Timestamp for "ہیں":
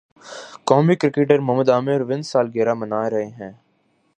3.39-3.51